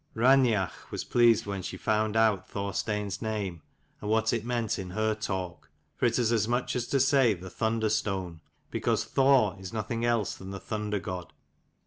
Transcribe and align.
Raineach 0.15 0.89
was 0.89 1.03
pleased 1.03 1.45
when 1.45 1.61
she 1.61 1.77
found 1.77 2.15
out 2.17 2.49
Thorstein's 2.49 3.21
name 3.21 3.61
and 4.01 4.09
what 4.09 4.33
it 4.33 4.43
meant 4.43 4.79
in 4.79 4.89
her 4.89 5.13
talk; 5.13 5.69
for 5.95 6.07
it 6.07 6.17
is 6.17 6.31
as 6.31 6.47
much 6.47 6.75
as 6.75 6.87
to 6.87 6.99
say 6.99 7.35
the 7.35 7.51
Thunder 7.51 7.87
stone, 7.87 8.41
because 8.71 9.05
Thor 9.05 9.55
is 9.59 9.71
nothing 9.71 10.03
else 10.03 10.33
than 10.33 10.49
the 10.49 10.59
Thunder 10.59 10.97
god. 10.97 11.31